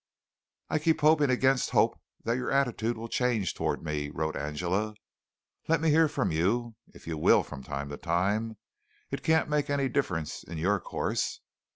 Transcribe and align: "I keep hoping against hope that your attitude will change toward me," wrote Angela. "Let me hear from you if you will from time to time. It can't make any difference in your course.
"I 0.67 0.79
keep 0.79 1.01
hoping 1.01 1.29
against 1.29 1.69
hope 1.77 2.01
that 2.23 2.35
your 2.35 2.49
attitude 2.49 2.97
will 2.97 3.07
change 3.07 3.53
toward 3.53 3.83
me," 3.83 4.09
wrote 4.09 4.35
Angela. 4.35 4.95
"Let 5.67 5.79
me 5.79 5.91
hear 5.91 6.07
from 6.07 6.31
you 6.31 6.73
if 6.87 7.05
you 7.05 7.19
will 7.19 7.43
from 7.43 7.61
time 7.61 7.89
to 7.89 7.97
time. 7.97 8.57
It 9.11 9.21
can't 9.21 9.47
make 9.47 9.69
any 9.69 9.89
difference 9.89 10.41
in 10.43 10.57
your 10.57 10.79
course. 10.79 11.41